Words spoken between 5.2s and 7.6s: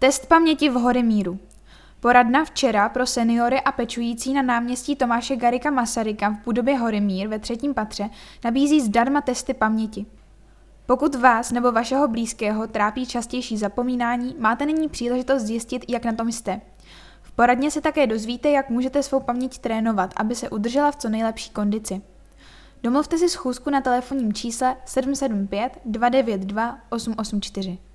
Garika Masaryka v budově Horemír ve